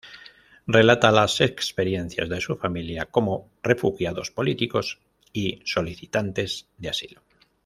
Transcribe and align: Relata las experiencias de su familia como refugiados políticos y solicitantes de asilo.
Relata 0.65 1.11
las 1.11 1.41
experiencias 1.41 2.27
de 2.27 2.41
su 2.41 2.55
familia 2.57 3.05
como 3.05 3.51
refugiados 3.61 4.31
políticos 4.31 4.97
y 5.31 5.61
solicitantes 5.63 6.67
de 6.79 6.89
asilo. 6.89 7.21